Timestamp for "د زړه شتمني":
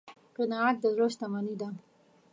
0.81-1.55